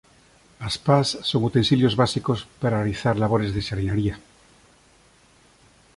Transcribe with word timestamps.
As 0.67 0.75
pas 0.85 1.07
son 1.29 1.41
utensilios 1.49 1.97
básicos 2.01 2.39
para 2.61 2.77
realizar 2.79 3.15
labores 3.23 3.51
de 3.55 3.65
xardinaría. 3.67 4.15